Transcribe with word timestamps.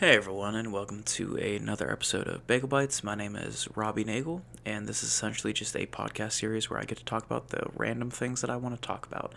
Hey 0.00 0.16
everyone, 0.16 0.54
and 0.54 0.72
welcome 0.72 1.02
to 1.02 1.36
another 1.36 1.92
episode 1.92 2.26
of 2.26 2.46
Bagel 2.46 2.68
Bites. 2.68 3.04
My 3.04 3.14
name 3.14 3.36
is 3.36 3.68
Robbie 3.74 4.02
Nagel, 4.02 4.40
and 4.64 4.88
this 4.88 5.02
is 5.02 5.10
essentially 5.10 5.52
just 5.52 5.76
a 5.76 5.84
podcast 5.84 6.32
series 6.32 6.70
where 6.70 6.80
I 6.80 6.84
get 6.84 6.96
to 6.96 7.04
talk 7.04 7.26
about 7.26 7.48
the 7.48 7.66
random 7.76 8.10
things 8.10 8.40
that 8.40 8.48
I 8.48 8.56
want 8.56 8.74
to 8.74 8.80
talk 8.80 9.06
about. 9.06 9.34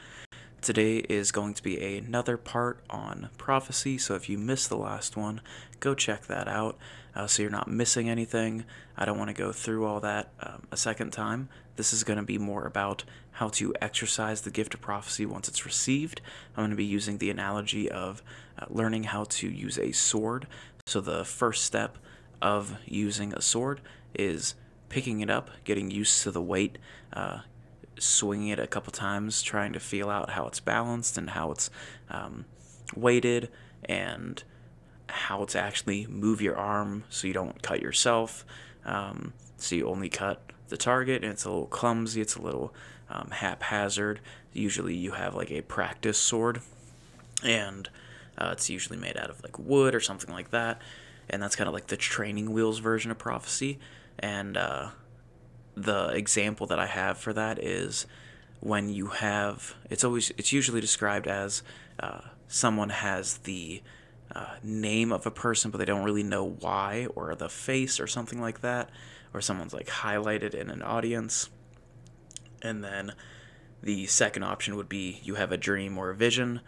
Today 0.63 0.99
is 0.99 1.33
going 1.33 1.55
to 1.55 1.61
be 1.61 1.97
another 1.97 2.37
part 2.37 2.79
on 2.89 3.29
prophecy, 3.37 3.97
so 3.97 4.15
if 4.15 4.29
you 4.29 4.37
missed 4.37 4.69
the 4.69 4.77
last 4.77 5.17
one, 5.17 5.41
go 5.81 5.93
check 5.93 6.27
that 6.27 6.47
out 6.47 6.77
uh, 7.13 7.27
so 7.27 7.41
you're 7.41 7.51
not 7.51 7.67
missing 7.67 8.09
anything. 8.09 8.63
I 8.95 9.03
don't 9.03 9.17
want 9.17 9.27
to 9.27 9.33
go 9.33 9.51
through 9.51 9.85
all 9.85 9.99
that 9.99 10.31
um, 10.39 10.63
a 10.71 10.77
second 10.77 11.11
time. 11.11 11.49
This 11.75 11.91
is 11.91 12.05
going 12.05 12.15
to 12.15 12.23
be 12.23 12.37
more 12.37 12.65
about 12.65 13.03
how 13.31 13.49
to 13.49 13.73
exercise 13.81 14.39
the 14.39 14.51
gift 14.51 14.73
of 14.73 14.79
prophecy 14.79 15.25
once 15.25 15.49
it's 15.49 15.65
received. 15.65 16.21
I'm 16.55 16.61
going 16.61 16.69
to 16.69 16.77
be 16.77 16.85
using 16.85 17.17
the 17.17 17.29
analogy 17.29 17.91
of 17.91 18.23
uh, 18.57 18.63
learning 18.69 19.03
how 19.03 19.25
to 19.25 19.49
use 19.49 19.77
a 19.77 19.91
sword. 19.91 20.47
So, 20.85 21.01
the 21.01 21.25
first 21.25 21.65
step 21.65 21.97
of 22.41 22.77
using 22.85 23.33
a 23.33 23.41
sword 23.41 23.81
is 24.13 24.55
picking 24.87 25.19
it 25.19 25.29
up, 25.29 25.49
getting 25.65 25.91
used 25.91 26.23
to 26.23 26.31
the 26.31 26.41
weight, 26.41 26.77
uh, 27.11 27.39
swinging 27.99 28.49
it 28.49 28.59
a 28.59 28.67
couple 28.67 28.91
times, 28.91 29.41
trying 29.41 29.73
to 29.73 29.79
feel 29.79 30.09
out 30.09 30.31
how 30.31 30.47
it's 30.47 30.59
balanced 30.59 31.17
and 31.17 31.31
how 31.31 31.51
it's 31.51 31.69
um, 32.09 32.45
weighted 32.95 33.49
and 33.85 34.43
how 35.09 35.45
to 35.45 35.59
actually 35.59 36.07
move 36.07 36.41
your 36.41 36.55
arm 36.55 37.03
so 37.09 37.27
you 37.27 37.33
don't 37.33 37.61
cut 37.61 37.81
yourself. 37.81 38.45
Um, 38.85 39.33
so 39.57 39.75
you 39.75 39.87
only 39.87 40.09
cut 40.09 40.41
the 40.69 40.77
target, 40.77 41.23
and 41.23 41.31
it's 41.31 41.45
a 41.45 41.49
little 41.49 41.67
clumsy, 41.67 42.21
it's 42.21 42.35
a 42.35 42.41
little 42.41 42.73
um, 43.09 43.29
haphazard. 43.31 44.19
Usually 44.51 44.95
you 44.95 45.11
have 45.11 45.35
like 45.35 45.51
a 45.51 45.61
practice 45.61 46.17
sword, 46.17 46.61
and 47.43 47.89
uh, 48.37 48.49
it's 48.53 48.69
usually 48.69 48.97
made 48.97 49.17
out 49.17 49.29
of 49.29 49.41
like 49.43 49.59
wood 49.59 49.93
or 49.93 49.99
something 49.99 50.33
like 50.33 50.51
that. 50.51 50.81
And 51.29 51.41
that's 51.41 51.55
kind 51.55 51.67
of 51.67 51.73
like 51.73 51.87
the 51.87 51.97
training 51.97 52.51
wheels 52.51 52.79
version 52.79 53.11
of 53.11 53.17
prophecy. 53.17 53.79
And 54.19 54.57
uh, 54.57 54.89
the 55.75 56.09
example 56.09 56.67
that 56.67 56.79
I 56.79 56.85
have 56.85 57.17
for 57.17 57.33
that 57.33 57.59
is 57.59 58.05
when 58.59 58.89
you 58.89 59.07
have 59.07 59.75
it's 59.89 60.03
always 60.03 60.31
it's 60.37 60.53
usually 60.53 60.79
described 60.79 61.27
as 61.27 61.63
uh, 61.99 62.21
someone 62.47 62.89
has 62.89 63.39
the 63.39 63.81
uh, 64.35 64.55
name 64.63 65.11
of 65.11 65.25
a 65.25 65.31
person, 65.31 65.69
but 65.69 65.77
they 65.77 65.85
don't 65.85 66.03
really 66.03 66.23
know 66.23 66.43
why, 66.43 67.07
or 67.15 67.35
the 67.35 67.49
face, 67.49 67.99
or 67.99 68.07
something 68.07 68.41
like 68.41 68.61
that, 68.61 68.89
or 69.33 69.41
someone's 69.41 69.73
like 69.73 69.87
highlighted 69.87 70.53
in 70.55 70.69
an 70.69 70.81
audience. 70.81 71.49
And 72.61 72.83
then 72.83 73.13
the 73.81 74.07
second 74.07 74.43
option 74.43 74.75
would 74.75 74.89
be 74.89 75.19
you 75.23 75.35
have 75.35 75.51
a 75.51 75.57
dream 75.57 75.97
or 75.97 76.09
a 76.09 76.15
vision, 76.15 76.61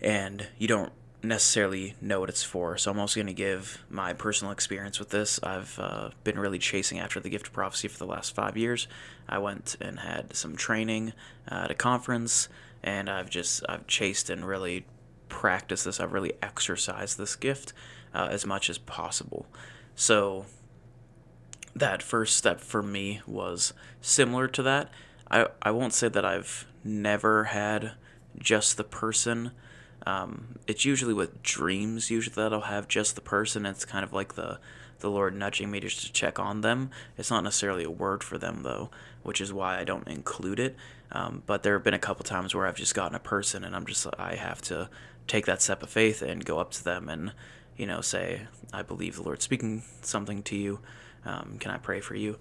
and 0.00 0.46
you 0.56 0.68
don't 0.68 0.92
necessarily 1.22 1.94
know 2.00 2.20
what 2.20 2.28
it's 2.28 2.44
for. 2.44 2.76
So 2.76 2.90
I'm 2.90 2.98
also 2.98 3.18
going 3.18 3.26
to 3.26 3.32
give 3.32 3.82
my 3.90 4.12
personal 4.12 4.52
experience 4.52 4.98
with 4.98 5.10
this. 5.10 5.40
I've 5.42 5.78
uh, 5.78 6.10
been 6.22 6.38
really 6.38 6.58
chasing 6.58 6.98
after 6.98 7.18
the 7.18 7.28
gift 7.28 7.48
of 7.48 7.52
prophecy 7.52 7.88
for 7.88 7.98
the 7.98 8.06
last 8.06 8.34
five 8.34 8.56
years. 8.56 8.86
I 9.28 9.38
went 9.38 9.76
and 9.80 10.00
had 10.00 10.36
some 10.36 10.56
training 10.56 11.12
uh, 11.50 11.62
at 11.64 11.70
a 11.70 11.74
conference, 11.74 12.48
and 12.82 13.10
I've 13.10 13.30
just 13.30 13.64
I've 13.68 13.86
chased 13.86 14.30
and 14.30 14.46
really 14.46 14.86
practiced 15.28 15.84
this. 15.84 15.98
I've 15.98 16.12
really 16.12 16.34
exercised 16.40 17.18
this 17.18 17.34
gift 17.34 17.72
uh, 18.14 18.28
as 18.30 18.46
much 18.46 18.70
as 18.70 18.78
possible. 18.78 19.46
So 19.96 20.46
that 21.74 22.02
first 22.02 22.36
step 22.36 22.60
for 22.60 22.82
me 22.82 23.22
was 23.26 23.72
similar 24.00 24.46
to 24.48 24.62
that. 24.62 24.90
I 25.30 25.48
I 25.60 25.72
won't 25.72 25.94
say 25.94 26.08
that 26.08 26.24
I've 26.24 26.66
never 26.84 27.44
had 27.44 27.92
just 28.38 28.76
the 28.76 28.84
person 28.84 29.50
um, 30.06 30.58
it's 30.66 30.84
usually 30.84 31.14
with 31.14 31.42
dreams. 31.42 32.10
Usually 32.10 32.34
that'll 32.34 32.62
have 32.62 32.88
just 32.88 33.14
the 33.14 33.20
person. 33.20 33.66
It's 33.66 33.84
kind 33.84 34.04
of 34.04 34.12
like 34.12 34.34
the 34.34 34.58
the 35.00 35.10
Lord 35.10 35.36
nudging 35.36 35.70
me 35.70 35.80
just 35.80 36.04
to 36.04 36.12
check 36.12 36.38
on 36.38 36.60
them. 36.60 36.90
It's 37.16 37.30
not 37.30 37.44
necessarily 37.44 37.84
a 37.84 37.90
word 37.90 38.24
for 38.24 38.36
them 38.36 38.62
though, 38.62 38.90
which 39.22 39.40
is 39.40 39.52
why 39.52 39.78
I 39.78 39.84
don't 39.84 40.08
include 40.08 40.58
it. 40.58 40.76
Um, 41.12 41.42
but 41.46 41.62
there 41.62 41.74
have 41.74 41.84
been 41.84 41.94
a 41.94 41.98
couple 41.98 42.24
times 42.24 42.54
where 42.54 42.66
I've 42.66 42.76
just 42.76 42.94
gotten 42.94 43.14
a 43.14 43.20
person 43.20 43.64
and 43.64 43.74
I'm 43.74 43.86
just 43.86 44.06
I 44.18 44.34
have 44.34 44.60
to 44.62 44.90
take 45.26 45.46
that 45.46 45.62
step 45.62 45.82
of 45.82 45.90
faith 45.90 46.22
and 46.22 46.44
go 46.44 46.58
up 46.58 46.70
to 46.72 46.84
them 46.84 47.08
and 47.08 47.32
you 47.76 47.86
know 47.86 48.00
say 48.00 48.42
I 48.72 48.82
believe 48.82 49.16
the 49.16 49.22
Lord's 49.22 49.44
speaking 49.44 49.82
something 50.02 50.42
to 50.44 50.56
you. 50.56 50.80
Um, 51.24 51.56
can 51.58 51.70
I 51.70 51.78
pray 51.78 52.00
for 52.00 52.14
you? 52.14 52.38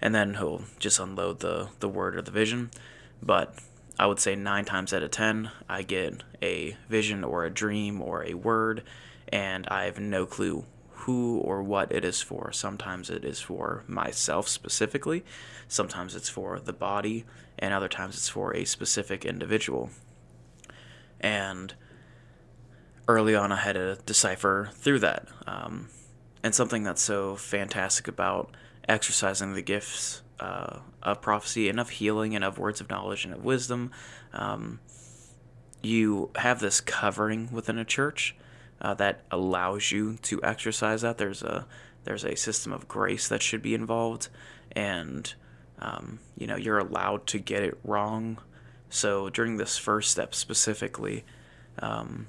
And 0.00 0.14
then 0.14 0.34
he'll 0.34 0.62
just 0.78 1.00
unload 1.00 1.40
the 1.40 1.68
the 1.80 1.88
word 1.88 2.16
or 2.16 2.22
the 2.22 2.30
vision. 2.30 2.70
But 3.22 3.58
I 3.98 4.06
would 4.06 4.18
say 4.18 4.34
nine 4.34 4.64
times 4.64 4.92
out 4.92 5.02
of 5.02 5.10
ten, 5.12 5.50
I 5.68 5.82
get 5.82 6.22
a 6.42 6.76
vision 6.88 7.22
or 7.22 7.44
a 7.44 7.50
dream 7.50 8.02
or 8.02 8.24
a 8.24 8.34
word, 8.34 8.82
and 9.28 9.66
I 9.68 9.84
have 9.84 10.00
no 10.00 10.26
clue 10.26 10.64
who 10.90 11.38
or 11.38 11.62
what 11.62 11.92
it 11.92 12.04
is 12.04 12.20
for. 12.20 12.50
Sometimes 12.50 13.08
it 13.10 13.24
is 13.24 13.40
for 13.40 13.84
myself 13.86 14.48
specifically, 14.48 15.24
sometimes 15.68 16.16
it's 16.16 16.28
for 16.28 16.58
the 16.58 16.72
body, 16.72 17.24
and 17.58 17.72
other 17.72 17.88
times 17.88 18.16
it's 18.16 18.28
for 18.28 18.54
a 18.56 18.64
specific 18.64 19.24
individual. 19.24 19.90
And 21.20 21.74
early 23.06 23.34
on, 23.34 23.52
I 23.52 23.56
had 23.56 23.74
to 23.74 23.98
decipher 24.06 24.70
through 24.74 24.98
that. 25.00 25.28
Um, 25.46 25.88
and 26.42 26.54
something 26.54 26.82
that's 26.82 27.02
so 27.02 27.36
fantastic 27.36 28.08
about 28.08 28.54
exercising 28.88 29.54
the 29.54 29.62
gifts 29.62 30.20
uh, 30.40 30.78
of 31.02 31.20
prophecy 31.20 31.68
and 31.68 31.78
of 31.78 31.90
healing 31.90 32.34
and 32.34 32.44
of 32.44 32.58
words 32.58 32.80
of 32.80 32.90
knowledge 32.90 33.24
and 33.24 33.34
of 33.34 33.44
wisdom. 33.44 33.90
Um, 34.32 34.80
you 35.82 36.30
have 36.36 36.60
this 36.60 36.80
covering 36.80 37.52
within 37.52 37.78
a 37.78 37.84
church 37.84 38.34
uh, 38.80 38.94
that 38.94 39.22
allows 39.30 39.92
you 39.92 40.16
to 40.22 40.42
exercise 40.42 41.02
that. 41.02 41.18
There's 41.18 41.42
a 41.42 41.66
there's 42.04 42.24
a 42.24 42.36
system 42.36 42.72
of 42.72 42.86
grace 42.86 43.28
that 43.28 43.42
should 43.42 43.62
be 43.62 43.74
involved, 43.74 44.28
and 44.72 45.32
um, 45.78 46.20
you 46.36 46.46
know 46.46 46.56
you're 46.56 46.78
allowed 46.78 47.26
to 47.28 47.38
get 47.38 47.62
it 47.62 47.78
wrong. 47.84 48.38
So 48.88 49.28
during 49.28 49.56
this 49.56 49.76
first 49.76 50.10
step 50.10 50.34
specifically, 50.34 51.24
um, 51.78 52.28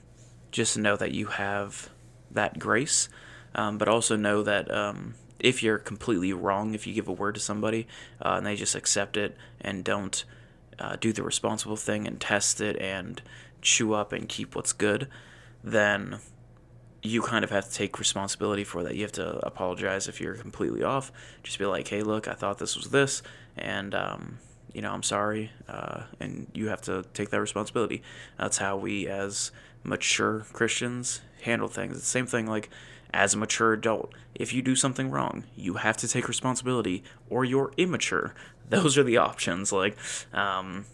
just 0.51 0.77
know 0.77 0.95
that 0.95 1.11
you 1.11 1.27
have 1.27 1.89
that 2.31 2.59
grace, 2.59 3.09
um, 3.53 3.77
but 3.77 3.87
also 3.87 4.15
know 4.15 4.43
that 4.43 4.73
um, 4.73 5.15
if 5.45 5.61
you're 5.61 5.77
completely 5.77 6.33
wrong, 6.33 6.73
if 6.73 6.87
you 6.87 6.93
give 6.93 7.07
a 7.07 7.11
word 7.11 7.35
to 7.35 7.39
somebody 7.39 7.85
uh, 8.19 8.33
and 8.37 8.47
they 8.47 8.55
just 8.55 8.73
accept 8.73 9.15
it 9.15 9.37
and 9.61 9.83
don't 9.83 10.25
uh, 10.79 10.95
do 10.99 11.13
the 11.13 11.21
responsible 11.21 11.75
thing 11.75 12.07
and 12.07 12.19
test 12.19 12.59
it 12.59 12.75
and 12.81 13.21
chew 13.61 13.93
up 13.93 14.11
and 14.11 14.27
keep 14.27 14.55
what's 14.55 14.73
good, 14.73 15.07
then 15.63 16.17
you 17.03 17.21
kind 17.21 17.43
of 17.43 17.51
have 17.51 17.69
to 17.69 17.71
take 17.71 17.99
responsibility 17.99 18.63
for 18.63 18.81
that. 18.81 18.95
You 18.95 19.03
have 19.03 19.11
to 19.13 19.37
apologize 19.45 20.07
if 20.07 20.19
you're 20.19 20.33
completely 20.33 20.81
off. 20.81 21.11
Just 21.43 21.59
be 21.59 21.65
like, 21.67 21.87
hey, 21.87 22.01
look, 22.01 22.27
I 22.27 22.33
thought 22.33 22.57
this 22.57 22.75
was 22.75 22.89
this, 22.89 23.21
and 23.55 23.93
um, 23.93 24.39
you 24.73 24.81
know, 24.81 24.91
I'm 24.91 25.03
sorry, 25.03 25.51
uh, 25.69 26.05
and 26.19 26.47
you 26.55 26.69
have 26.69 26.81
to 26.83 27.05
take 27.13 27.29
that 27.29 27.39
responsibility. 27.39 28.01
That's 28.39 28.57
how 28.57 28.77
we, 28.77 29.07
as 29.07 29.51
mature 29.83 30.47
Christians, 30.53 31.21
handle 31.43 31.67
things. 31.67 31.97
It's 31.97 32.05
the 32.05 32.09
same 32.09 32.25
thing 32.25 32.47
like 32.47 32.71
as 33.15 33.33
a 33.33 33.37
mature 33.37 33.73
adult, 33.73 34.13
if 34.35 34.53
you 34.53 34.61
do 34.61 34.75
something 34.75 35.09
wrong, 35.09 35.45
you 35.55 35.75
have 35.75 35.95
to 35.97 36.07
take 36.07 36.27
responsibility 36.27 37.03
or 37.29 37.45
you're 37.45 37.71
immature. 37.77 38.35
Those 38.69 38.97
are 38.97 39.03
the 39.03 39.17
options. 39.17 39.71
Like, 39.71 39.97
um, 40.33 40.85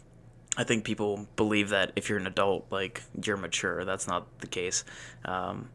I 0.55 0.63
think 0.63 0.83
people 0.83 1.27
believe 1.35 1.69
that 1.69 1.91
if 1.95 2.09
you're 2.09 2.19
an 2.19 2.27
adult, 2.27 2.67
like, 2.69 3.01
you're 3.23 3.37
mature. 3.37 3.85
That's 3.85 4.07
not 4.07 4.27
the 4.39 4.47
case. 4.47 4.83
Um, 5.25 5.69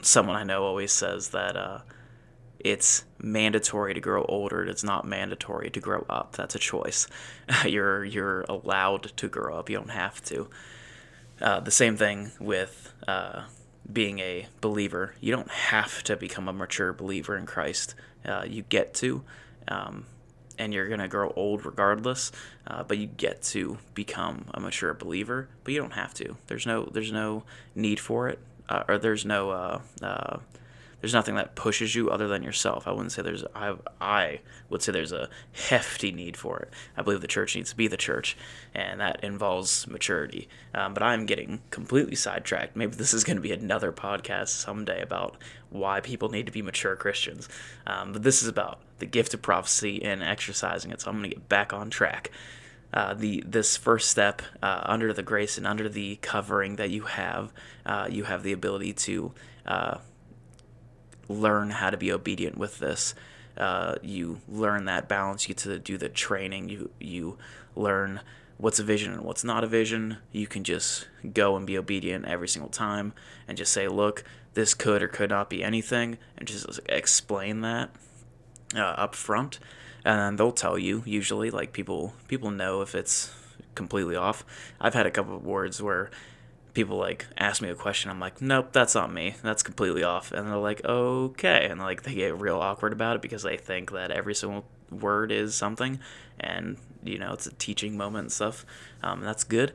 someone 0.00 0.36
I 0.36 0.44
know 0.44 0.62
always 0.62 0.92
says 0.92 1.30
that 1.30 1.56
uh, 1.56 1.80
it's 2.60 3.04
mandatory 3.18 3.94
to 3.94 4.00
grow 4.00 4.24
older. 4.24 4.64
It's 4.64 4.84
not 4.84 5.04
mandatory 5.04 5.70
to 5.70 5.80
grow 5.80 6.06
up. 6.08 6.36
That's 6.36 6.54
a 6.54 6.58
choice. 6.58 7.08
you're 7.66 8.04
you're 8.04 8.42
allowed 8.42 9.16
to 9.16 9.28
grow 9.28 9.58
up. 9.58 9.70
You 9.70 9.78
don't 9.78 9.90
have 9.90 10.22
to. 10.24 10.48
Uh, 11.40 11.60
the 11.60 11.70
same 11.70 11.96
thing 11.96 12.32
with 12.38 12.92
uh, 13.06 13.44
being 13.92 14.18
a 14.18 14.46
believer. 14.60 15.14
You 15.20 15.32
don't 15.32 15.50
have 15.50 16.02
to 16.04 16.16
become 16.16 16.48
a 16.48 16.52
mature 16.52 16.92
believer 16.92 17.36
in 17.36 17.46
Christ. 17.46 17.94
Uh, 18.24 18.44
you 18.46 18.62
get 18.62 18.94
to, 18.94 19.22
um, 19.68 20.06
and 20.58 20.74
you're 20.74 20.88
gonna 20.88 21.08
grow 21.08 21.32
old 21.36 21.64
regardless. 21.64 22.32
Uh, 22.66 22.82
but 22.82 22.98
you 22.98 23.06
get 23.06 23.42
to 23.42 23.78
become 23.94 24.44
a 24.52 24.60
mature 24.60 24.92
believer, 24.92 25.48
but 25.64 25.72
you 25.72 25.80
don't 25.80 25.94
have 25.94 26.12
to. 26.14 26.36
There's 26.48 26.66
no 26.66 26.84
there's 26.84 27.12
no 27.12 27.44
need 27.74 27.98
for 27.98 28.28
it, 28.28 28.38
uh, 28.68 28.84
or 28.88 28.98
there's 28.98 29.24
no 29.24 29.50
uh, 29.50 29.80
uh, 30.02 30.38
there's 31.00 31.14
nothing 31.14 31.36
that 31.36 31.54
pushes 31.54 31.94
you 31.94 32.10
other 32.10 32.26
than 32.26 32.42
yourself. 32.42 32.88
I 32.88 32.92
wouldn't 32.92 33.12
say 33.12 33.22
there's 33.22 33.44
I 33.54 33.74
I 34.00 34.40
would 34.68 34.82
say 34.82 34.92
there's 34.92 35.12
a 35.12 35.28
hefty 35.52 36.10
need 36.10 36.36
for 36.36 36.58
it. 36.58 36.70
I 36.96 37.02
believe 37.02 37.20
the 37.20 37.26
church 37.28 37.54
needs 37.54 37.70
to 37.70 37.76
be 37.76 37.86
the 37.86 37.96
church, 37.96 38.36
and 38.74 39.00
that 39.00 39.22
involves 39.22 39.86
maturity. 39.86 40.48
Um, 40.74 40.94
but 40.94 41.02
I'm 41.02 41.26
getting 41.26 41.60
completely 41.70 42.16
sidetracked. 42.16 42.76
Maybe 42.76 42.96
this 42.96 43.14
is 43.14 43.24
going 43.24 43.36
to 43.36 43.42
be 43.42 43.52
another 43.52 43.92
podcast 43.92 44.48
someday 44.48 45.00
about 45.00 45.36
why 45.70 46.00
people 46.00 46.30
need 46.30 46.46
to 46.46 46.52
be 46.52 46.62
mature 46.62 46.96
Christians. 46.96 47.48
Um, 47.86 48.12
but 48.12 48.22
this 48.22 48.42
is 48.42 48.48
about 48.48 48.80
the 48.98 49.06
gift 49.06 49.34
of 49.34 49.42
prophecy 49.42 50.02
and 50.02 50.22
exercising 50.22 50.90
it. 50.90 51.00
So 51.00 51.10
I'm 51.10 51.18
going 51.18 51.30
to 51.30 51.36
get 51.36 51.48
back 51.48 51.72
on 51.72 51.90
track. 51.90 52.30
Uh, 52.92 53.12
the 53.12 53.44
this 53.46 53.76
first 53.76 54.10
step 54.10 54.40
uh, 54.62 54.80
under 54.84 55.12
the 55.12 55.22
grace 55.22 55.58
and 55.58 55.66
under 55.66 55.88
the 55.88 56.16
covering 56.16 56.76
that 56.76 56.90
you 56.90 57.02
have, 57.02 57.52
uh, 57.84 58.08
you 58.10 58.24
have 58.24 58.42
the 58.42 58.52
ability 58.52 58.94
to 58.94 59.32
uh, 59.66 59.98
learn 61.28 61.70
how 61.70 61.90
to 61.90 61.96
be 61.96 62.10
obedient 62.12 62.56
with 62.56 62.78
this. 62.78 63.14
Uh, 63.56 63.96
you 64.02 64.40
learn 64.48 64.84
that 64.84 65.08
balance. 65.08 65.48
You 65.48 65.54
get 65.54 65.62
to 65.64 65.78
do 65.78 65.98
the 65.98 66.08
training. 66.08 66.68
You 66.68 66.90
you 67.00 67.38
learn 67.74 68.20
what's 68.56 68.78
a 68.78 68.84
vision 68.84 69.12
and 69.12 69.22
what's 69.22 69.44
not 69.44 69.64
a 69.64 69.66
vision. 69.66 70.18
You 70.32 70.46
can 70.46 70.64
just 70.64 71.08
go 71.32 71.56
and 71.56 71.66
be 71.66 71.78
obedient 71.78 72.26
every 72.26 72.48
single 72.48 72.70
time 72.70 73.12
and 73.46 73.56
just 73.58 73.72
say, 73.72 73.88
look, 73.88 74.24
this 74.54 74.74
could 74.74 75.02
or 75.02 75.08
could 75.08 75.30
not 75.30 75.48
be 75.48 75.62
anything, 75.62 76.18
and 76.36 76.48
just 76.48 76.80
explain 76.88 77.60
that 77.62 77.90
uh, 78.74 78.80
up 78.80 79.14
front. 79.14 79.58
And 80.04 80.38
they'll 80.38 80.52
tell 80.52 80.78
you 80.78 81.02
usually, 81.04 81.50
like 81.50 81.72
people 81.72 82.14
people 82.28 82.50
know 82.50 82.82
if 82.82 82.94
it's 82.94 83.32
completely 83.74 84.16
off. 84.16 84.44
I've 84.80 84.94
had 84.94 85.06
a 85.06 85.10
couple 85.10 85.36
of 85.36 85.44
words 85.44 85.82
where 85.82 86.10
people 86.78 86.96
like 86.96 87.26
ask 87.36 87.60
me 87.60 87.68
a 87.68 87.74
question 87.74 88.10
i'm 88.10 88.20
like 88.20 88.40
nope 88.40 88.68
that's 88.78 88.94
not 88.94 89.12
me. 89.12 89.34
That's 89.42 89.62
completely 89.62 90.02
off. 90.04 90.32
And 90.32 90.46
they're 90.46 90.56
like 90.56 90.84
okay. 90.84 91.66
And 91.68 91.80
like 91.80 92.02
they 92.02 92.14
get 92.14 92.38
real 92.38 92.58
awkward 92.58 92.92
about 92.92 93.16
it 93.16 93.22
because 93.22 93.42
they 93.42 93.56
think 93.56 93.90
that 93.92 94.10
every 94.10 94.34
single 94.34 94.64
word 94.90 95.32
is 95.32 95.54
something 95.54 95.98
and 96.40 96.78
you 97.02 97.18
know 97.18 97.32
it's 97.32 97.46
a 97.46 97.52
teaching 97.52 97.96
moment 97.96 98.22
and 98.24 98.32
stuff. 98.32 98.64
Um, 99.02 99.20
that's 99.20 99.44
good. 99.44 99.72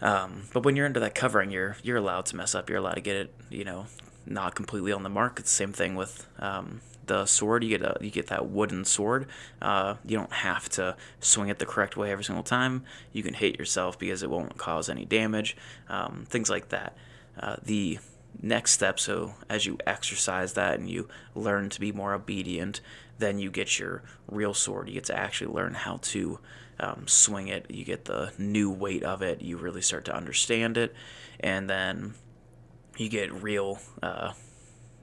Um, 0.00 0.48
but 0.52 0.64
when 0.64 0.74
you're 0.74 0.86
into 0.86 1.00
that 1.00 1.14
covering 1.14 1.50
you're 1.50 1.76
you're 1.82 1.96
allowed 1.96 2.26
to 2.26 2.36
mess 2.36 2.54
up. 2.54 2.68
You're 2.68 2.78
allowed 2.78 2.94
to 2.94 3.00
get 3.00 3.16
it 3.16 3.34
you 3.48 3.64
know 3.64 3.86
not 4.26 4.54
completely 4.54 4.92
on 4.92 5.02
the 5.02 5.08
mark. 5.08 5.38
It's 5.38 5.50
the 5.50 5.56
same 5.56 5.72
thing 5.72 5.94
with 5.94 6.26
um, 6.38 6.80
the 7.06 7.26
sword. 7.26 7.64
You 7.64 7.78
get 7.78 7.82
a 7.82 7.96
you 8.00 8.10
get 8.10 8.28
that 8.28 8.48
wooden 8.48 8.84
sword. 8.84 9.26
Uh, 9.60 9.96
you 10.04 10.16
don't 10.16 10.32
have 10.32 10.68
to 10.70 10.96
swing 11.20 11.48
it 11.48 11.58
the 11.58 11.66
correct 11.66 11.96
way 11.96 12.10
every 12.10 12.24
single 12.24 12.44
time. 12.44 12.84
You 13.12 13.22
can 13.22 13.34
hit 13.34 13.58
yourself 13.58 13.98
because 13.98 14.22
it 14.22 14.30
won't 14.30 14.56
cause 14.56 14.88
any 14.88 15.04
damage. 15.04 15.56
Um, 15.88 16.24
things 16.28 16.50
like 16.50 16.68
that. 16.70 16.96
Uh, 17.38 17.56
the 17.62 17.98
next 18.40 18.72
step, 18.72 18.98
so 18.98 19.34
as 19.48 19.66
you 19.66 19.78
exercise 19.86 20.54
that 20.54 20.78
and 20.78 20.88
you 20.88 21.08
learn 21.34 21.68
to 21.70 21.80
be 21.80 21.92
more 21.92 22.14
obedient, 22.14 22.80
then 23.18 23.38
you 23.38 23.50
get 23.50 23.78
your 23.78 24.02
real 24.26 24.54
sword. 24.54 24.88
You 24.88 24.94
get 24.94 25.04
to 25.04 25.18
actually 25.18 25.52
learn 25.52 25.74
how 25.74 25.98
to 26.02 26.38
um, 26.80 27.06
swing 27.06 27.48
it. 27.48 27.70
You 27.70 27.84
get 27.84 28.04
the 28.04 28.32
new 28.38 28.70
weight 28.70 29.02
of 29.02 29.22
it. 29.22 29.42
You 29.42 29.56
really 29.56 29.82
start 29.82 30.04
to 30.06 30.16
understand 30.16 30.76
it, 30.76 30.94
and 31.40 31.68
then 31.68 32.14
you 32.96 33.08
get 33.08 33.32
real. 33.32 33.78
Uh, 34.02 34.32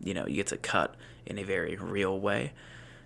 you 0.02 0.14
know, 0.14 0.28
you 0.28 0.36
get 0.36 0.48
to 0.48 0.58
cut 0.58 0.96
in 1.30 1.38
a 1.38 1.44
very 1.44 1.76
real 1.76 2.20
way. 2.20 2.52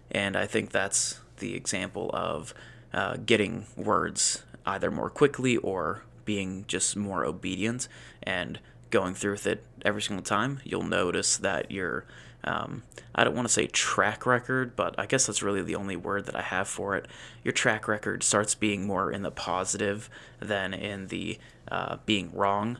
And 0.09 0.35
I 0.35 0.47
think 0.47 0.71
that's 0.71 1.19
the 1.37 1.55
example 1.55 2.09
of 2.13 2.53
uh, 2.93 3.17
getting 3.17 3.65
words 3.75 4.43
either 4.65 4.89
more 4.89 5.09
quickly 5.09 5.57
or 5.57 6.03
being 6.25 6.65
just 6.67 6.95
more 6.95 7.25
obedient 7.25 7.87
and 8.21 8.59
going 8.89 9.13
through 9.13 9.33
with 9.33 9.47
it 9.47 9.65
every 9.83 10.01
single 10.01 10.23
time. 10.23 10.61
You'll 10.63 10.83
notice 10.83 11.35
that 11.37 11.71
your, 11.71 12.05
um, 12.43 12.83
I 13.13 13.23
don't 13.23 13.35
want 13.35 13.47
to 13.47 13.53
say 13.53 13.67
track 13.67 14.25
record, 14.25 14.75
but 14.75 14.95
I 14.97 15.05
guess 15.05 15.25
that's 15.25 15.43
really 15.43 15.63
the 15.63 15.75
only 15.75 15.95
word 15.95 16.25
that 16.27 16.35
I 16.35 16.41
have 16.41 16.67
for 16.67 16.95
it. 16.95 17.07
Your 17.43 17.51
track 17.51 17.87
record 17.87 18.23
starts 18.23 18.55
being 18.55 18.85
more 18.87 19.11
in 19.11 19.23
the 19.23 19.31
positive 19.31 20.09
than 20.39 20.73
in 20.73 21.07
the 21.07 21.39
uh, 21.69 21.97
being 22.05 22.31
wrong 22.33 22.77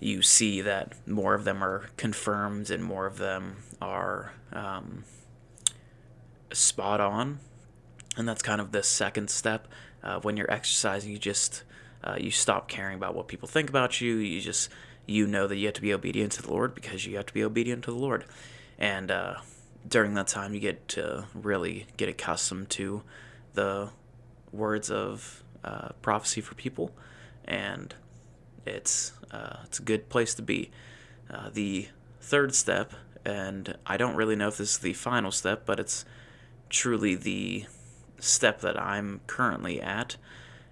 you 0.00 0.22
see 0.22 0.60
that 0.60 0.94
more 1.06 1.34
of 1.34 1.44
them 1.44 1.62
are 1.62 1.88
confirmed 1.96 2.70
and 2.70 2.82
more 2.82 3.06
of 3.06 3.18
them 3.18 3.56
are 3.80 4.32
um, 4.52 5.04
spot 6.52 7.00
on. 7.00 7.38
And 8.16 8.28
that's 8.28 8.42
kind 8.42 8.60
of 8.60 8.72
the 8.72 8.82
second 8.82 9.30
step. 9.30 9.68
Uh, 10.02 10.20
when 10.20 10.36
you're 10.36 10.50
exercising, 10.50 11.10
you 11.10 11.18
just 11.18 11.64
uh, 12.04 12.16
you 12.18 12.30
stop 12.30 12.68
caring 12.68 12.96
about 12.96 13.14
what 13.14 13.28
people 13.28 13.48
think 13.48 13.68
about 13.68 14.00
you. 14.00 14.16
You 14.16 14.40
just 14.40 14.68
you 15.06 15.26
know 15.26 15.46
that 15.46 15.56
you 15.56 15.66
have 15.66 15.74
to 15.74 15.82
be 15.82 15.92
obedient 15.92 16.32
to 16.32 16.42
the 16.42 16.50
Lord 16.50 16.74
because 16.74 17.06
you 17.06 17.16
have 17.16 17.26
to 17.26 17.34
be 17.34 17.42
obedient 17.42 17.84
to 17.84 17.90
the 17.90 17.96
Lord. 17.96 18.24
And 18.78 19.10
uh, 19.10 19.36
during 19.88 20.14
that 20.14 20.28
time, 20.28 20.54
you 20.54 20.60
get 20.60 20.86
to 20.88 21.26
really 21.34 21.86
get 21.96 22.08
accustomed 22.08 22.70
to 22.70 23.02
the 23.54 23.90
words 24.52 24.90
of 24.90 25.42
uh, 25.64 25.88
prophecy 26.02 26.40
for 26.40 26.54
people, 26.54 26.92
and 27.44 27.94
it's 28.66 29.12
uh, 29.30 29.58
it's 29.64 29.78
a 29.78 29.82
good 29.82 30.08
place 30.08 30.34
to 30.34 30.42
be. 30.42 30.70
Uh, 31.30 31.50
the 31.52 31.88
third 32.20 32.54
step, 32.54 32.92
and 33.24 33.76
I 33.86 33.96
don't 33.96 34.16
really 34.16 34.36
know 34.36 34.48
if 34.48 34.58
this 34.58 34.72
is 34.72 34.78
the 34.78 34.92
final 34.92 35.30
step, 35.30 35.64
but 35.66 35.80
it's 35.80 36.04
truly 36.68 37.14
the 37.14 37.66
step 38.18 38.60
that 38.60 38.80
I'm 38.80 39.20
currently 39.26 39.80
at, 39.80 40.16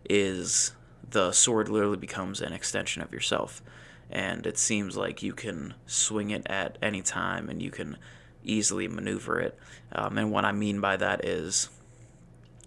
is 0.09 0.73
the 1.09 1.33
sword 1.33 1.69
literally 1.69 1.97
becomes 1.97 2.41
an 2.41 2.53
extension 2.53 3.03
of 3.03 3.13
yourself. 3.13 3.63
And 4.11 4.47
it 4.47 4.59
seems 4.59 4.97
like 4.97 5.23
you 5.23 5.33
can 5.33 5.75
swing 5.87 6.31
it 6.31 6.47
at 6.47 6.77
any 6.83 7.01
time 7.01 7.49
and 7.49 7.63
you 7.63 7.71
can 7.71 7.97
easily 8.45 8.89
maneuver 8.89 9.41
it. 9.41 9.59
Um, 9.93 10.19
and 10.19 10.31
what 10.31 10.45
I 10.45 10.53
mean 10.53 10.81
by 10.81 10.97
that 10.97 11.25
is 11.25 11.71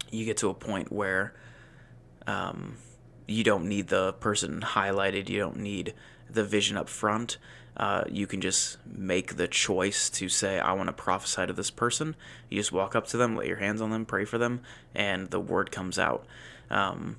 you 0.09 0.25
get 0.25 0.37
to 0.37 0.49
a 0.49 0.53
point 0.53 0.91
where 0.91 1.33
um, 2.25 2.77
you 3.27 3.43
don't 3.43 3.65
need 3.65 3.87
the 3.87 4.13
person 4.13 4.61
highlighted. 4.61 5.29
You 5.29 5.39
don't 5.39 5.57
need 5.57 5.93
the 6.29 6.43
vision 6.43 6.77
up 6.77 6.89
front. 6.89 7.37
Uh, 7.77 8.03
you 8.09 8.25
can 8.25 8.39
just 8.39 8.77
make 8.85 9.35
the 9.35 9.47
choice 9.47 10.09
to 10.09 10.29
say, 10.29 10.59
I 10.59 10.73
want 10.73 10.87
to 10.87 10.93
prophesy 10.93 11.45
to 11.45 11.53
this 11.53 11.69
person. 11.71 12.15
You 12.49 12.57
just 12.57 12.71
walk 12.71 12.95
up 12.95 13.07
to 13.07 13.17
them, 13.17 13.35
lay 13.35 13.47
your 13.47 13.57
hands 13.57 13.81
on 13.81 13.89
them, 13.89 14.05
pray 14.05 14.23
for 14.23 14.37
them, 14.37 14.61
and 14.93 15.29
the 15.29 15.41
word 15.41 15.71
comes 15.71 15.99
out. 15.99 16.25
Um, 16.69 17.17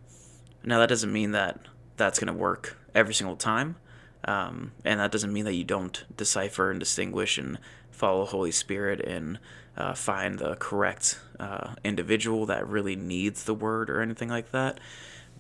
now, 0.64 0.78
that 0.78 0.88
doesn't 0.88 1.12
mean 1.12 1.32
that 1.32 1.60
that's 1.96 2.18
going 2.18 2.32
to 2.32 2.38
work 2.38 2.78
every 2.94 3.14
single 3.14 3.36
time. 3.36 3.76
Um, 4.24 4.72
and 4.84 4.98
that 4.98 5.12
doesn't 5.12 5.32
mean 5.32 5.44
that 5.44 5.54
you 5.54 5.62
don't 5.62 6.04
decipher 6.16 6.70
and 6.70 6.80
distinguish 6.80 7.38
and 7.38 7.58
follow 7.90 8.24
Holy 8.24 8.50
Spirit 8.50 9.00
and 9.00 9.38
uh, 9.76 9.94
find 9.94 10.38
the 10.38 10.56
correct 10.56 11.20
uh, 11.38 11.74
individual 11.84 12.46
that 12.46 12.66
really 12.66 12.96
needs 12.96 13.44
the 13.44 13.54
word 13.54 13.88
or 13.88 14.00
anything 14.00 14.28
like 14.28 14.50
that 14.50 14.80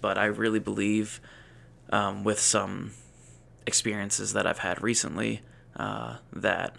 but 0.06 0.16
I 0.16 0.26
really 0.26 0.60
believe 0.60 1.20
um, 1.90 2.22
with 2.22 2.38
some 2.38 2.92
experiences 3.66 4.34
that 4.34 4.46
I've 4.46 4.60
had 4.60 4.80
recently 4.80 5.42
uh, 5.74 6.18
that 6.32 6.76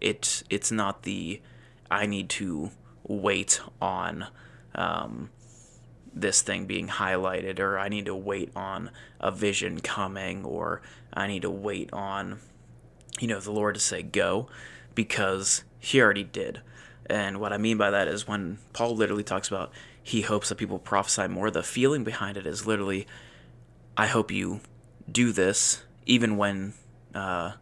it 0.00 0.42
it's 0.48 0.72
not 0.72 1.02
the 1.02 1.42
I 1.90 2.06
need 2.06 2.30
to 2.30 2.70
wait 3.06 3.60
on 3.78 4.28
um, 4.74 5.28
this 6.14 6.40
thing 6.40 6.64
being 6.64 6.88
highlighted 6.88 7.60
or 7.60 7.78
I 7.78 7.90
need 7.90 8.06
to 8.06 8.14
wait 8.14 8.50
on 8.56 8.90
a 9.20 9.30
vision 9.30 9.80
coming 9.80 10.46
or 10.46 10.80
I 11.12 11.26
need 11.26 11.42
to 11.42 11.50
wait 11.50 11.92
on 11.92 12.38
you 13.20 13.28
know 13.28 13.38
the 13.38 13.52
Lord 13.52 13.74
to 13.74 13.82
say 13.82 14.02
go 14.02 14.48
because 14.94 15.62
he 15.78 16.00
already 16.00 16.24
did. 16.24 16.62
And 17.04 17.38
what 17.38 17.52
I 17.52 17.58
mean 17.58 17.76
by 17.76 17.90
that 17.90 18.08
is 18.08 18.26
when 18.26 18.60
Paul 18.72 18.96
literally 18.96 19.24
talks 19.24 19.48
about 19.48 19.72
he 20.04 20.20
hopes 20.20 20.50
that 20.50 20.56
people 20.56 20.78
prophesy 20.78 21.26
more. 21.26 21.50
The 21.50 21.62
feeling 21.62 22.04
behind 22.04 22.36
it 22.36 22.46
is 22.46 22.66
literally, 22.66 23.06
I 23.96 24.06
hope 24.06 24.30
you 24.30 24.60
do 25.10 25.32
this 25.32 25.82
even 26.04 26.36
when, 26.36 26.74
uh, 27.14 27.52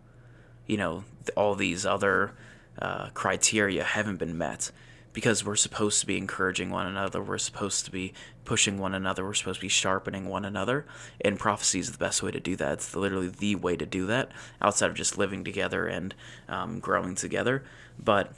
you 0.67 0.77
know, 0.77 1.05
all 1.37 1.55
these 1.55 1.87
other 1.87 2.33
uh, 2.81 3.11
criteria 3.15 3.85
haven't 3.85 4.17
been 4.17 4.37
met. 4.37 4.73
Because 5.13 5.45
we're 5.45 5.57
supposed 5.57 6.01
to 6.01 6.07
be 6.07 6.17
encouraging 6.17 6.71
one 6.71 6.87
another, 6.87 7.23
we're 7.23 7.37
supposed 7.37 7.85
to 7.85 7.91
be 7.91 8.15
pushing 8.47 8.79
one 8.79 8.95
another, 8.95 9.25
we're 9.25 9.35
supposed 9.35 9.61
to 9.61 9.67
be 9.67 9.69
sharpening 9.69 10.27
one 10.27 10.47
another. 10.47 10.87
And 11.21 11.39
prophecy 11.39 11.79
is 11.79 11.93
the 11.93 11.99
best 11.99 12.23
way 12.23 12.31
to 12.31 12.41
do 12.41 12.57
that. 12.57 12.73
It's 12.73 12.97
literally 12.97 13.29
the 13.29 13.57
way 13.57 13.77
to 13.77 13.85
do 13.85 14.07
that 14.07 14.33
outside 14.61 14.91
of 14.91 14.97
just 14.97 15.19
living 15.19 15.45
together 15.45 15.87
and 15.87 16.15
um, 16.49 16.81
growing 16.81 17.15
together. 17.15 17.63
But 18.03 18.33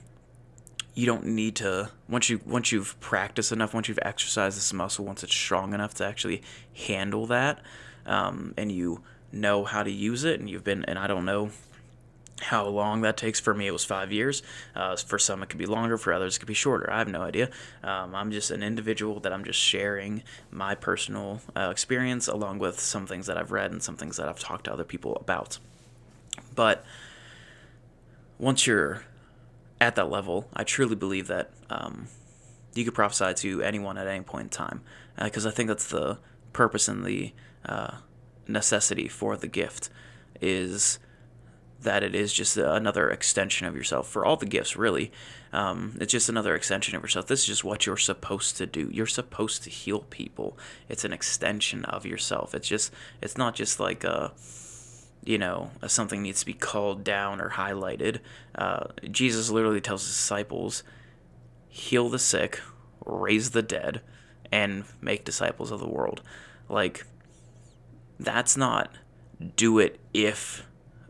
you 0.94 1.06
don't 1.06 1.26
need 1.26 1.56
to 1.56 1.90
once 2.08 2.30
you 2.30 2.40
once 2.46 2.70
you've 2.70 2.98
practiced 3.00 3.52
enough, 3.52 3.74
once 3.74 3.88
you've 3.88 3.98
exercised 4.02 4.56
this 4.56 4.72
muscle, 4.72 5.04
once 5.04 5.22
it's 5.24 5.34
strong 5.34 5.74
enough 5.74 5.94
to 5.94 6.06
actually 6.06 6.42
handle 6.86 7.26
that, 7.26 7.60
um, 8.06 8.54
and 8.56 8.70
you 8.70 9.02
know 9.32 9.64
how 9.64 9.82
to 9.82 9.90
use 9.90 10.24
it, 10.24 10.38
and 10.38 10.48
you've 10.48 10.64
been 10.64 10.84
and 10.84 10.98
I 10.98 11.06
don't 11.06 11.24
know 11.24 11.50
how 12.40 12.66
long 12.66 13.00
that 13.00 13.16
takes 13.16 13.38
for 13.40 13.54
me 13.54 13.66
it 13.66 13.70
was 13.70 13.84
five 13.84 14.12
years. 14.12 14.42
Uh, 14.74 14.96
for 14.96 15.18
some 15.18 15.42
it 15.42 15.48
could 15.48 15.58
be 15.58 15.66
longer 15.66 15.96
for 15.96 16.12
others 16.12 16.36
it 16.36 16.40
could 16.40 16.48
be 16.48 16.54
shorter 16.54 16.90
i 16.92 16.98
have 16.98 17.08
no 17.08 17.22
idea. 17.22 17.48
Um, 17.82 18.14
i'm 18.14 18.30
just 18.30 18.50
an 18.50 18.62
individual 18.62 19.20
that 19.20 19.32
i'm 19.32 19.44
just 19.44 19.58
sharing 19.58 20.22
my 20.50 20.74
personal 20.74 21.40
uh, 21.56 21.68
experience 21.70 22.26
along 22.28 22.58
with 22.58 22.80
some 22.80 23.06
things 23.06 23.26
that 23.26 23.38
i've 23.38 23.52
read 23.52 23.70
and 23.70 23.82
some 23.82 23.96
things 23.96 24.16
that 24.16 24.28
i've 24.28 24.40
talked 24.40 24.64
to 24.64 24.72
other 24.72 24.84
people 24.84 25.16
about. 25.16 25.58
But 26.54 26.84
once 28.38 28.66
you're 28.66 29.04
at 29.81 29.97
that 29.97 30.11
level, 30.11 30.49
I 30.54 30.64
truly 30.64 30.97
believe 30.97 31.26
that 31.28 31.50
um, 31.71 32.09
you 32.75 32.85
could 32.85 32.95
prophesy 32.95 33.35
to 33.35 33.62
anyone 33.62 33.99
at 33.99 34.07
any 34.07 34.25
point 34.25 34.45
in 34.45 34.50
time, 34.50 34.83
because 35.23 35.47
uh, 35.47 35.50
I 35.50 35.52
think 35.52 35.69
that's 35.69 35.88
the 35.88 36.19
purpose 36.52 36.88
and 36.88 37.04
the 37.04 37.33
uh, 37.66 37.97
necessity 38.47 39.09
for 39.09 39.37
the 39.37 39.49
gift 39.49 39.90
is 40.40 40.99
that 41.83 42.02
it 42.02 42.14
is 42.14 42.33
just 42.33 42.57
another 42.57 43.11
extension 43.11 43.66
of 43.66 43.76
yourself 43.76 44.09
for 44.09 44.25
all 44.25 44.37
the 44.37 44.47
gifts 44.47 44.76
really. 44.76 45.12
Um, 45.52 45.97
it's 46.00 46.12
just 46.12 46.28
another 46.28 46.54
extension 46.54 46.97
of 46.97 47.02
yourself. 47.02 47.26
This 47.26 47.40
is 47.40 47.47
just 47.47 47.64
what 47.64 47.87
you're 47.87 47.97
supposed 47.97 48.57
to 48.57 48.66
do. 48.66 48.88
You're 48.93 49.07
supposed 49.07 49.62
to 49.64 49.71
heal 49.71 50.00
people. 50.11 50.59
It's 50.88 51.04
an 51.04 51.12
extension 51.12 51.85
of 51.85 52.04
yourself. 52.07 52.54
It's 52.54 52.66
just 52.66 52.93
it's 53.23 53.37
not 53.37 53.54
just 53.54 53.78
like 53.78 54.02
a 54.02 54.33
you 55.25 55.38
know, 55.38 55.71
something 55.87 56.23
needs 56.23 56.40
to 56.40 56.47
be 56.47 56.52
called 56.52 57.02
down 57.02 57.40
or 57.40 57.50
highlighted. 57.50 58.19
Uh, 58.54 58.85
Jesus 59.11 59.49
literally 59.49 59.81
tells 59.81 60.02
his 60.02 60.14
disciples, 60.14 60.83
heal 61.69 62.11
the 62.11 62.19
sick, 62.19 62.61
raise 63.07 63.50
the 63.50 63.62
dead, 63.62 64.02
and 64.52 64.85
make 65.00 65.25
disciples 65.25 65.71
of 65.71 65.81
the 65.81 65.88
world. 65.88 66.21
Like, 66.69 67.07
that's 68.21 68.57
not 68.57 68.95
do 69.57 69.78
it 69.78 69.99
if 70.12 70.66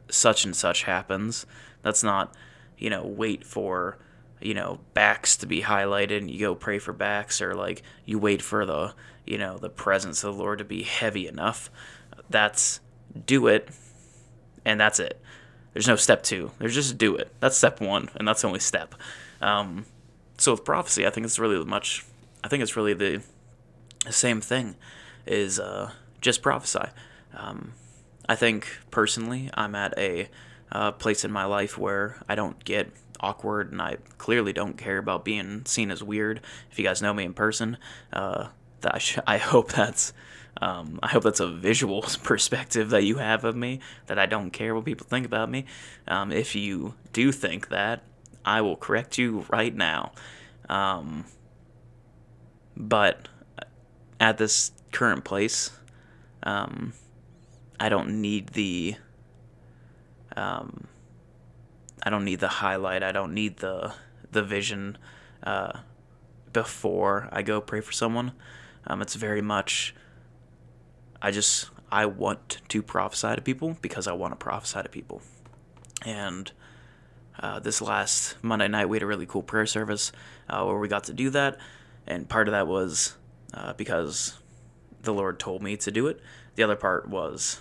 such 0.08 0.44
and 0.44 0.54
such 0.54 0.84
happens. 0.84 1.44
That's 1.82 2.04
not, 2.04 2.34
you 2.78 2.90
know, 2.90 3.04
wait 3.04 3.44
for, 3.44 3.98
you 4.40 4.54
know, 4.54 4.78
backs 4.94 5.36
to 5.38 5.46
be 5.46 5.62
highlighted 5.62 6.18
and 6.18 6.30
you 6.30 6.38
go 6.38 6.54
pray 6.54 6.78
for 6.78 6.92
backs 6.92 7.42
or 7.42 7.54
like 7.54 7.82
you 8.04 8.18
wait 8.18 8.42
for 8.42 8.64
the, 8.64 8.94
you 9.26 9.38
know, 9.38 9.58
the 9.58 9.68
presence 9.68 10.22
of 10.22 10.36
the 10.36 10.42
Lord 10.42 10.58
to 10.58 10.64
be 10.64 10.82
heavy 10.82 11.26
enough. 11.26 11.70
That's 12.30 12.80
do 13.26 13.48
it 13.48 13.68
and 14.64 14.80
that's 14.80 15.00
it. 15.00 15.20
There's 15.72 15.88
no 15.88 15.96
step 15.96 16.22
two. 16.22 16.52
There's 16.58 16.74
just 16.74 16.98
do 16.98 17.16
it. 17.16 17.32
That's 17.40 17.56
step 17.56 17.80
one, 17.80 18.08
and 18.14 18.26
that's 18.26 18.42
the 18.42 18.46
only 18.46 18.60
step. 18.60 18.94
Um, 19.40 19.86
so 20.38 20.52
with 20.52 20.64
prophecy, 20.64 21.06
I 21.06 21.10
think 21.10 21.26
it's 21.26 21.38
really 21.38 21.62
much. 21.64 22.04
I 22.42 22.48
think 22.48 22.62
it's 22.62 22.76
really 22.76 22.94
the 22.94 23.22
same 24.10 24.40
thing. 24.40 24.76
Is 25.26 25.58
uh, 25.58 25.90
just 26.20 26.42
prophesy. 26.42 26.90
Um, 27.36 27.72
I 28.28 28.36
think 28.36 28.68
personally, 28.90 29.50
I'm 29.54 29.74
at 29.74 29.98
a 29.98 30.28
uh, 30.70 30.92
place 30.92 31.24
in 31.24 31.32
my 31.32 31.44
life 31.44 31.76
where 31.76 32.22
I 32.28 32.34
don't 32.34 32.62
get 32.64 32.90
awkward, 33.20 33.72
and 33.72 33.82
I 33.82 33.96
clearly 34.18 34.52
don't 34.52 34.76
care 34.76 34.98
about 34.98 35.24
being 35.24 35.64
seen 35.66 35.90
as 35.90 36.02
weird. 36.02 36.40
If 36.70 36.78
you 36.78 36.84
guys 36.84 37.02
know 37.02 37.14
me 37.14 37.24
in 37.24 37.34
person, 37.34 37.78
uh, 38.12 38.48
that 38.82 38.94
I, 38.94 38.98
sh- 38.98 39.18
I 39.26 39.38
hope 39.52 39.72
that's 39.72 40.12
um, 40.60 41.00
I 41.02 41.08
hope 41.08 41.24
that's 41.24 41.40
a 41.40 41.48
visual 41.48 42.02
perspective 42.22 42.90
that 42.90 43.04
you 43.04 43.16
have 43.16 43.44
of 43.44 43.56
me, 43.56 43.80
that 44.06 44.18
I 44.18 44.26
don't 44.26 44.50
care 44.50 44.74
what 44.74 44.84
people 44.84 45.06
think 45.06 45.26
about 45.26 45.50
me. 45.50 45.66
Um, 46.06 46.32
if 46.32 46.54
you 46.54 46.94
do 47.12 47.32
think 47.32 47.68
that, 47.68 48.02
I 48.44 48.60
will 48.60 48.76
correct 48.76 49.18
you 49.18 49.46
right 49.48 49.74
now. 49.74 50.12
Um, 50.68 51.24
but 52.76 53.28
at 54.20 54.38
this 54.38 54.72
current 54.92 55.24
place, 55.24 55.70
um, 56.42 56.92
I 57.80 57.88
don't 57.88 58.20
need 58.20 58.48
the. 58.50 58.96
Um, 60.36 60.88
I 62.02 62.10
don't 62.10 62.24
need 62.24 62.40
the 62.40 62.48
highlight. 62.48 63.02
I 63.02 63.12
don't 63.12 63.34
need 63.34 63.58
the 63.58 63.94
the 64.30 64.42
vision 64.42 64.98
uh, 65.42 65.78
before 66.52 67.28
I 67.32 67.42
go 67.42 67.60
pray 67.60 67.80
for 67.80 67.92
someone. 67.92 68.32
Um, 68.86 69.00
it's 69.00 69.14
very 69.14 69.40
much 69.40 69.94
I 71.20 71.30
just 71.30 71.70
I 71.90 72.06
want 72.06 72.60
to 72.68 72.82
prophesy 72.82 73.34
to 73.36 73.40
people 73.40 73.76
because 73.80 74.06
I 74.06 74.12
want 74.12 74.32
to 74.32 74.36
prophesy 74.36 74.82
to 74.82 74.88
people. 74.88 75.22
And 76.04 76.50
uh, 77.38 77.60
this 77.60 77.80
last 77.80 78.36
Monday 78.42 78.68
night, 78.68 78.88
we 78.88 78.96
had 78.96 79.02
a 79.02 79.06
really 79.06 79.26
cool 79.26 79.42
prayer 79.42 79.66
service 79.66 80.12
uh, 80.48 80.64
where 80.64 80.78
we 80.78 80.88
got 80.88 81.04
to 81.04 81.12
do 81.12 81.30
that, 81.30 81.58
and 82.06 82.28
part 82.28 82.48
of 82.48 82.52
that 82.52 82.66
was 82.66 83.14
uh, 83.52 83.72
because 83.74 84.38
the 85.02 85.12
Lord 85.12 85.38
told 85.38 85.62
me 85.62 85.76
to 85.78 85.90
do 85.90 86.06
it. 86.06 86.20
The 86.56 86.62
other 86.62 86.76
part 86.76 87.08
was 87.08 87.60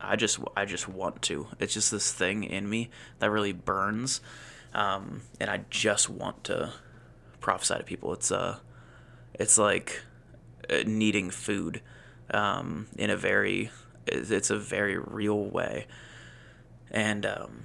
I 0.00 0.16
just 0.16 0.38
I 0.56 0.64
just 0.64 0.88
want 0.88 1.22
to. 1.22 1.48
It's 1.58 1.74
just 1.74 1.90
this 1.90 2.12
thing 2.12 2.44
in 2.44 2.68
me 2.68 2.90
that 3.18 3.30
really 3.30 3.52
burns, 3.52 4.20
um, 4.74 5.22
and 5.38 5.50
I 5.50 5.62
just 5.70 6.08
want 6.08 6.44
to 6.44 6.72
prophesy 7.40 7.74
to 7.74 7.84
people. 7.84 8.12
It's 8.12 8.30
uh, 8.30 8.58
it's 9.34 9.58
like 9.58 10.02
uh, 10.68 10.82
needing 10.86 11.30
food 11.30 11.82
um, 12.32 12.86
in 12.96 13.10
a 13.10 13.16
very 13.16 13.70
it's 14.06 14.50
a 14.50 14.58
very 14.58 14.98
real 14.98 15.44
way. 15.44 15.86
And 16.90 17.24
um, 17.24 17.64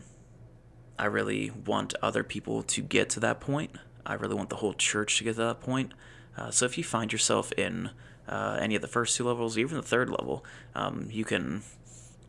i 0.99 1.05
really 1.05 1.49
want 1.49 1.95
other 2.01 2.23
people 2.23 2.61
to 2.63 2.81
get 2.81 3.09
to 3.11 3.19
that 3.21 3.39
point. 3.39 3.71
I 4.05 4.13
really 4.13 4.35
want 4.35 4.49
the 4.49 4.57
whole 4.57 4.73
church 4.73 5.17
to 5.17 5.23
get 5.23 5.35
to 5.35 5.41
that 5.41 5.61
point. 5.61 5.93
Uh, 6.37 6.51
so 6.51 6.65
if 6.65 6.77
you 6.77 6.83
find 6.83 7.11
yourself 7.11 7.51
in 7.53 7.89
uh, 8.27 8.57
any 8.59 8.75
of 8.75 8.81
the 8.81 8.87
first 8.87 9.15
two 9.15 9.23
levels 9.23 9.57
even 9.57 9.77
the 9.77 9.83
third 9.83 10.09
level 10.09 10.43
um, 10.73 11.07
you 11.11 11.23
can 11.23 11.61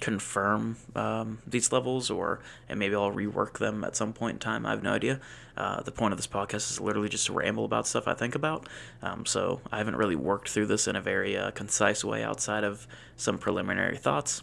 confirm 0.01 0.77
um, 0.95 1.39
these 1.47 1.73
levels 1.73 2.11
or 2.11 2.41
and 2.69 2.79
maybe 2.79 2.95
I'll 2.95 3.13
rework 3.13 3.59
them 3.59 3.85
at 3.85 3.97
some 3.97 4.13
point 4.13 4.35
in 4.35 4.39
time. 4.39 4.67
I 4.67 4.71
have 4.71 4.83
no 4.83 4.93
idea. 4.93 5.21
Uh, 5.57 5.83
the 5.83 5.93
point 5.93 6.13
of 6.13 6.19
this 6.19 6.27
podcast 6.27 6.71
is 6.71 6.81
literally 6.81 7.09
just 7.09 7.27
to 7.27 7.33
ramble 7.33 7.65
about 7.65 7.87
stuff 7.87 8.07
I 8.07 8.15
think 8.15 8.35
about. 8.35 8.69
Um, 9.03 9.25
so 9.25 9.61
I 9.73 9.79
haven't 9.79 9.97
really 9.97 10.17
worked 10.17 10.51
through 10.51 10.67
this 10.67 10.87
in 10.87 10.97
a 10.97 11.01
very 11.01 11.37
uh, 11.37 11.51
concise 11.53 12.05
way 12.05 12.23
outside 12.23 12.63
of 12.63 12.87
some 13.17 13.39
preliminary 13.39 13.97
thoughts. 13.97 14.43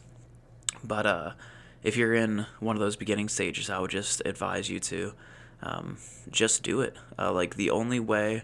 But 0.84 1.06
uh, 1.06 1.32
if 1.84 1.96
you're 1.98 2.16
in 2.16 2.48
one 2.60 2.76
of 2.76 2.80
those 2.80 2.96
beginning 2.96 3.30
stages, 3.30 3.70
I 3.70 3.80
would 3.80 3.92
just 3.92 4.22
advise 4.26 4.70
you 4.70 4.80
to 4.80 5.14
um, 5.62 5.98
just 6.32 6.64
do 6.64 6.82
it. 6.82 6.96
Uh, 7.18 7.32
like 7.32 7.56
the 7.56 7.70
only 7.70 8.00
way 8.00 8.44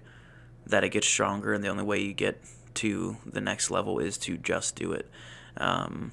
that 0.67 0.83
it 0.83 0.89
gets 0.89 1.07
stronger 1.07 1.53
and 1.53 1.63
the 1.63 1.69
only 1.69 1.83
way 1.83 1.99
you 1.99 2.13
get 2.13 2.39
to 2.75 3.17
the 3.25 3.41
next 3.41 3.71
level 3.71 3.97
is 3.97 4.17
to 4.19 4.37
just 4.37 4.75
do 4.75 4.91
it. 4.91 5.09
Um, 5.57 6.11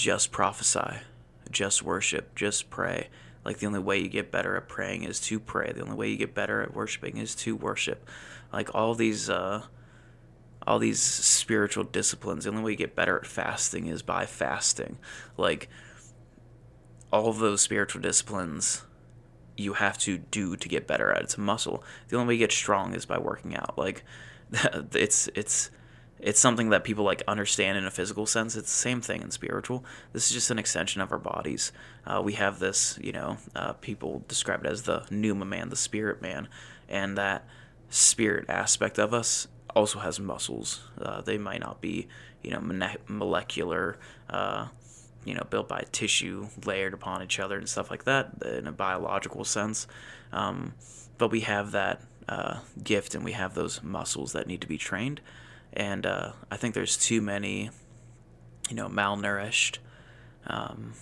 just 0.00 0.32
prophesy, 0.32 0.96
just 1.50 1.82
worship, 1.82 2.34
just 2.34 2.70
pray. 2.70 3.08
Like 3.44 3.58
the 3.58 3.66
only 3.66 3.80
way 3.80 3.98
you 3.98 4.08
get 4.08 4.32
better 4.32 4.56
at 4.56 4.66
praying 4.66 5.04
is 5.04 5.20
to 5.20 5.38
pray. 5.38 5.72
The 5.72 5.82
only 5.82 5.94
way 5.94 6.08
you 6.08 6.16
get 6.16 6.34
better 6.34 6.62
at 6.62 6.74
worshiping 6.74 7.18
is 7.18 7.34
to 7.36 7.54
worship. 7.54 8.08
Like 8.50 8.74
all 8.74 8.94
these 8.94 9.28
uh 9.28 9.64
all 10.66 10.78
these 10.78 11.02
spiritual 11.02 11.84
disciplines, 11.84 12.44
the 12.44 12.50
only 12.50 12.62
way 12.62 12.70
you 12.70 12.76
get 12.78 12.96
better 12.96 13.18
at 13.18 13.26
fasting 13.26 13.88
is 13.88 14.00
by 14.00 14.24
fasting. 14.24 14.96
Like 15.36 15.68
all 17.12 17.30
those 17.34 17.60
spiritual 17.60 18.00
disciplines 18.00 18.84
you 19.58 19.74
have 19.74 19.98
to 19.98 20.16
do 20.16 20.56
to 20.56 20.68
get 20.68 20.86
better 20.86 21.12
at. 21.12 21.22
It's 21.22 21.36
a 21.36 21.40
muscle. 21.40 21.84
The 22.08 22.16
only 22.16 22.28
way 22.28 22.34
you 22.36 22.40
get 22.40 22.52
strong 22.52 22.94
is 22.94 23.04
by 23.04 23.18
working 23.18 23.54
out. 23.54 23.76
Like 23.76 24.02
it's 24.94 25.28
it's 25.34 25.70
it's 26.22 26.40
something 26.40 26.70
that 26.70 26.84
people 26.84 27.04
like 27.04 27.22
understand 27.26 27.78
in 27.78 27.86
a 27.86 27.90
physical 27.90 28.26
sense. 28.26 28.56
It's 28.56 28.70
the 28.70 28.78
same 28.78 29.00
thing 29.00 29.22
in 29.22 29.30
spiritual. 29.30 29.84
This 30.12 30.26
is 30.26 30.32
just 30.32 30.50
an 30.50 30.58
extension 30.58 31.00
of 31.00 31.12
our 31.12 31.18
bodies. 31.18 31.72
Uh, 32.06 32.20
we 32.24 32.34
have 32.34 32.58
this, 32.58 32.98
you 33.02 33.12
know, 33.12 33.38
uh, 33.56 33.72
people 33.74 34.24
describe 34.28 34.64
it 34.64 34.70
as 34.70 34.82
the 34.82 35.06
pneuma 35.10 35.44
man, 35.44 35.70
the 35.70 35.76
spirit 35.76 36.20
man, 36.20 36.48
and 36.88 37.16
that 37.16 37.46
spirit 37.88 38.48
aspect 38.48 38.98
of 38.98 39.14
us 39.14 39.48
also 39.74 39.98
has 40.00 40.20
muscles. 40.20 40.82
Uh, 41.00 41.20
they 41.20 41.38
might 41.38 41.60
not 41.60 41.80
be, 41.80 42.08
you 42.42 42.50
know, 42.50 42.60
molecular, 43.08 43.98
uh, 44.28 44.68
you 45.24 45.34
know, 45.34 45.46
built 45.48 45.68
by 45.68 45.84
tissue 45.92 46.48
layered 46.64 46.94
upon 46.94 47.22
each 47.22 47.38
other 47.38 47.56
and 47.56 47.68
stuff 47.68 47.90
like 47.90 48.04
that 48.04 48.42
in 48.44 48.66
a 48.66 48.72
biological 48.72 49.44
sense. 49.44 49.86
Um, 50.32 50.74
but 51.18 51.30
we 51.30 51.40
have 51.40 51.72
that 51.72 52.02
uh, 52.28 52.60
gift 52.82 53.14
and 53.14 53.24
we 53.24 53.32
have 53.32 53.54
those 53.54 53.82
muscles 53.82 54.32
that 54.32 54.46
need 54.46 54.60
to 54.60 54.66
be 54.66 54.78
trained 54.78 55.20
and 55.72 56.06
uh, 56.06 56.32
I 56.50 56.56
think 56.56 56.74
there's 56.74 56.96
too 56.96 57.20
many, 57.20 57.70
you 58.68 58.76
know, 58.76 58.88
malnourished, 58.88 59.78
um, 60.46 60.94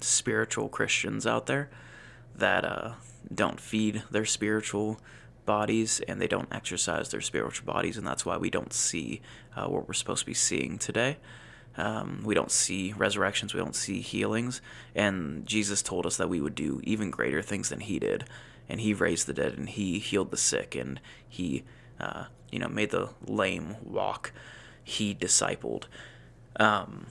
spiritual 0.00 0.68
Christians 0.68 1.26
out 1.26 1.46
there 1.46 1.70
that 2.34 2.64
uh, 2.64 2.92
don't 3.32 3.60
feed 3.60 4.02
their 4.10 4.24
spiritual 4.24 5.00
bodies 5.44 6.00
and 6.06 6.20
they 6.20 6.26
don't 6.26 6.52
exercise 6.52 7.10
their 7.10 7.20
spiritual 7.20 7.66
bodies, 7.66 7.96
and 7.96 8.06
that's 8.06 8.24
why 8.24 8.36
we 8.36 8.50
don't 8.50 8.72
see 8.72 9.20
uh, 9.56 9.66
what 9.66 9.86
we're 9.86 9.94
supposed 9.94 10.20
to 10.20 10.26
be 10.26 10.34
seeing 10.34 10.78
today. 10.78 11.18
Um, 11.76 12.20
we 12.24 12.34
don't 12.34 12.50
see 12.50 12.92
resurrections, 12.92 13.54
we 13.54 13.60
don't 13.60 13.74
see 13.74 14.00
healings, 14.00 14.60
and 14.94 15.46
Jesus 15.46 15.82
told 15.82 16.06
us 16.06 16.18
that 16.18 16.28
we 16.28 16.40
would 16.40 16.54
do 16.54 16.80
even 16.84 17.10
greater 17.10 17.42
things 17.42 17.70
than 17.70 17.80
He 17.80 17.98
did, 17.98 18.24
and 18.68 18.80
He 18.80 18.92
raised 18.94 19.26
the 19.26 19.32
dead, 19.32 19.54
and 19.56 19.68
He 19.68 19.98
healed 19.98 20.30
the 20.30 20.36
sick, 20.36 20.74
and 20.74 21.00
He 21.26 21.64
uh, 22.02 22.24
you 22.50 22.58
know, 22.58 22.68
made 22.68 22.90
the 22.90 23.10
lame 23.26 23.76
walk. 23.82 24.32
He 24.84 25.14
discipled. 25.14 25.84
Um, 26.56 27.06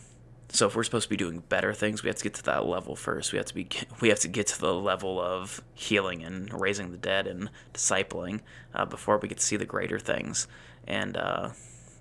so 0.50 0.68
if 0.68 0.76
we're 0.76 0.84
supposed 0.84 1.06
to 1.06 1.10
be 1.10 1.18
doing 1.18 1.44
better 1.48 1.74
things, 1.74 2.04
we 2.04 2.10
have 2.10 2.18
to 2.18 2.24
get 2.24 2.34
to 2.36 2.44
that 2.44 2.66
level 2.66 2.96
first. 2.96 3.32
We 3.32 3.38
have 3.38 3.46
to 3.48 3.56
be 3.56 3.68
we 4.02 4.10
have 4.10 4.20
to 4.20 4.28
get 4.28 4.48
to 4.48 4.60
the 4.60 4.74
level 4.74 5.20
of 5.20 5.62
healing 5.74 6.24
and 6.24 6.52
raising 6.60 6.92
the 6.92 6.98
dead 6.98 7.28
and 7.28 7.50
discipling 7.74 8.42
uh, 8.76 8.86
before 8.86 9.18
we 9.18 9.30
get 9.30 9.38
to 9.38 9.44
see 9.44 9.58
the 9.58 9.66
greater 9.66 10.00
things. 10.00 10.48
And 10.88 11.16
uh, 11.16 11.50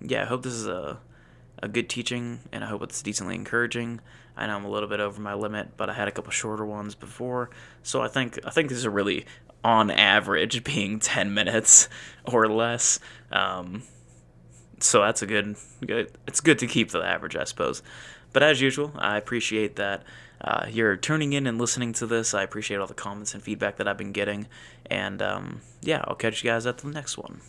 yeah, 0.01 0.23
I 0.23 0.27
hope 0.27 0.43
this 0.43 0.55
is 0.55 0.67
a 0.67 0.99
a 1.63 1.69
good 1.69 1.91
teaching, 1.91 2.41
and 2.53 2.65
I 2.65 2.69
hope 2.69 2.83
it's 2.83 3.03
decently 3.03 3.35
encouraging. 3.35 4.01
I 4.37 4.47
know 4.47 4.57
I'm 4.57 4.65
a 4.65 4.71
little 4.71 4.89
bit 4.89 5.01
over 5.01 5.21
my 5.21 5.35
limit, 5.35 5.77
but 5.77 5.91
I 5.91 5.93
had 5.93 6.09
a 6.09 6.11
couple 6.11 6.31
shorter 6.31 6.65
ones 6.65 6.95
before, 6.95 7.51
so 7.83 8.01
I 8.01 8.09
think 8.09 8.39
I 8.47 8.51
think 8.51 8.71
this 8.71 8.79
is 8.79 8.85
a 8.85 8.91
really 8.91 9.27
on 9.65 9.91
average 9.91 10.65
being 10.65 10.99
10 10.99 11.35
minutes 11.35 11.89
or 12.25 12.49
less. 12.49 12.99
Um, 13.31 13.83
so 14.81 15.03
that's 15.03 15.23
a 15.23 15.27
good, 15.27 15.57
good, 15.85 16.13
it's 16.27 16.41
good 16.41 16.59
to 16.61 16.67
keep 16.67 16.91
the 16.91 17.01
average, 17.01 17.37
I 17.37 17.45
suppose. 17.45 17.83
But 18.33 18.43
as 18.43 18.61
usual, 18.61 18.93
I 18.97 19.17
appreciate 19.17 19.77
that 19.77 20.05
uh, 20.41 20.67
you're 20.71 20.97
tuning 20.97 21.33
in 21.33 21.47
and 21.47 21.59
listening 21.59 21.93
to 21.95 22.07
this. 22.07 22.33
I 22.33 22.43
appreciate 22.43 22.79
all 22.79 22.87
the 22.87 22.95
comments 22.95 23.35
and 23.35 23.43
feedback 23.43 23.77
that 23.77 23.87
I've 23.87 23.99
been 23.99 24.13
getting. 24.13 24.47
And 24.87 25.21
um, 25.21 25.61
yeah, 25.83 26.03
I'll 26.05 26.15
catch 26.15 26.43
you 26.43 26.51
guys 26.51 26.67
at 26.67 26.79
the 26.79 26.89
next 26.89 27.19
one. 27.19 27.41